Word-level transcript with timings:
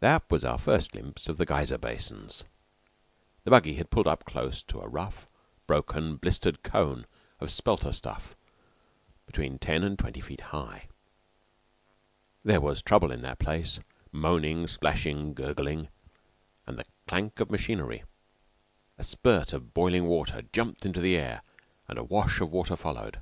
That 0.00 0.22
was 0.30 0.46
our 0.46 0.56
first 0.56 0.92
glimpse 0.92 1.28
of 1.28 1.36
the 1.36 1.44
geyser 1.44 1.76
basins. 1.76 2.44
The 3.42 3.50
buggy 3.50 3.74
had 3.74 3.90
pulled 3.90 4.06
up 4.06 4.24
close 4.24 4.62
to 4.62 4.80
a 4.80 4.88
rough, 4.88 5.26
broken, 5.66 6.16
blistered 6.16 6.62
cone 6.62 7.04
of 7.38 7.50
spelter 7.50 7.92
stuff 7.92 8.34
between 9.26 9.58
ten 9.58 9.84
and 9.84 9.98
twenty 9.98 10.22
feet 10.22 10.40
high. 10.40 10.88
There 12.42 12.62
was 12.62 12.80
trouble 12.80 13.12
in 13.12 13.20
that 13.24 13.38
place 13.40 13.78
moaning, 14.10 14.66
splashing, 14.68 15.34
gurgling, 15.34 15.88
and 16.66 16.78
the 16.78 16.86
clank 17.06 17.38
of 17.38 17.50
machinery. 17.50 18.04
A 18.96 19.04
spurt 19.04 19.52
of 19.52 19.74
boiling 19.74 20.06
water 20.06 20.44
jumped 20.54 20.86
into 20.86 21.02
the 21.02 21.14
air, 21.18 21.42
and 21.88 21.98
a 21.98 22.04
wash 22.04 22.40
of 22.40 22.50
water 22.50 22.74
followed. 22.76 23.20